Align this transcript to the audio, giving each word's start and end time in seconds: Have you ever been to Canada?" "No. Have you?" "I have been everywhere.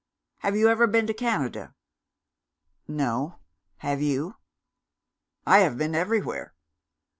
Have 0.39 0.55
you 0.55 0.67
ever 0.67 0.87
been 0.87 1.05
to 1.05 1.13
Canada?" 1.13 1.75
"No. 2.87 3.35
Have 3.77 4.01
you?" 4.01 4.35
"I 5.45 5.59
have 5.59 5.77
been 5.77 5.93
everywhere. 5.93 6.55